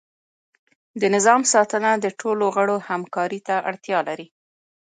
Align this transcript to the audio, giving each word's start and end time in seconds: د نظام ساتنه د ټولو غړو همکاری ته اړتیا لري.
د 1.01 1.03
نظام 1.15 1.41
ساتنه 1.53 1.91
د 2.03 2.05
ټولو 2.19 2.45
غړو 2.55 2.77
همکاری 2.89 3.39
ته 3.47 3.55
اړتیا 3.69 3.99
لري. 4.07 4.27